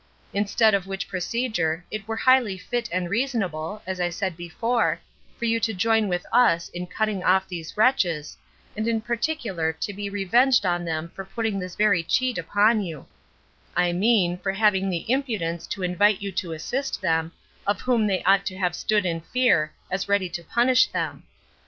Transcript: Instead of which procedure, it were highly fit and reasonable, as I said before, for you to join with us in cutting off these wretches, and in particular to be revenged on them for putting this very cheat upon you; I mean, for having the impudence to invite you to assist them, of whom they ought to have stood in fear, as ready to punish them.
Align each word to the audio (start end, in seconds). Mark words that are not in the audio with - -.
Instead 0.33 0.73
of 0.73 0.87
which 0.87 1.07
procedure, 1.07 1.85
it 1.91 2.07
were 2.07 2.15
highly 2.15 2.57
fit 2.57 2.89
and 2.91 3.07
reasonable, 3.07 3.83
as 3.85 3.99
I 4.01 4.09
said 4.09 4.35
before, 4.35 4.99
for 5.37 5.45
you 5.45 5.59
to 5.59 5.75
join 5.75 6.07
with 6.07 6.25
us 6.31 6.69
in 6.69 6.87
cutting 6.87 7.23
off 7.23 7.47
these 7.47 7.77
wretches, 7.77 8.35
and 8.75 8.87
in 8.87 8.99
particular 9.01 9.71
to 9.73 9.93
be 9.93 10.09
revenged 10.09 10.65
on 10.65 10.85
them 10.85 11.09
for 11.09 11.23
putting 11.23 11.59
this 11.59 11.75
very 11.75 12.01
cheat 12.01 12.39
upon 12.39 12.81
you; 12.81 13.05
I 13.77 13.93
mean, 13.93 14.39
for 14.39 14.53
having 14.53 14.89
the 14.89 15.05
impudence 15.07 15.67
to 15.67 15.83
invite 15.83 16.19
you 16.19 16.31
to 16.31 16.51
assist 16.53 16.99
them, 17.03 17.31
of 17.67 17.81
whom 17.81 18.07
they 18.07 18.23
ought 18.23 18.43
to 18.47 18.57
have 18.57 18.73
stood 18.73 19.05
in 19.05 19.21
fear, 19.21 19.71
as 19.91 20.09
ready 20.09 20.29
to 20.29 20.41
punish 20.43 20.87
them. 20.87 21.25